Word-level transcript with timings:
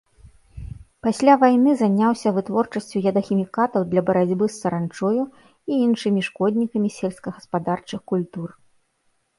Пасля 1.07 1.33
вайны 1.43 1.71
заняўся 1.81 2.29
вытворчасцю 2.37 2.97
ядахімікатаў 3.11 3.81
для 3.93 4.01
барацьбы 4.09 4.41
з 4.41 4.51
саранчою 4.61 5.23
і 5.29 5.71
іншымі 5.85 6.21
шкоднікамі 6.31 6.89
сельскагаспадарчых 6.99 7.99
культур. 8.13 8.49